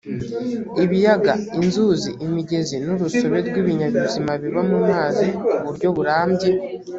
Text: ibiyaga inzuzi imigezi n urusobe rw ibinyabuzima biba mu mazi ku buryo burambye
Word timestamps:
ibiyaga 0.83 1.33
inzuzi 1.59 2.09
imigezi 2.25 2.75
n 2.85 2.87
urusobe 2.93 3.37
rw 3.47 3.55
ibinyabuzima 3.61 4.31
biba 4.41 4.61
mu 4.71 4.79
mazi 4.89 5.25
ku 5.47 5.55
buryo 5.65 5.87
burambye 5.95 6.49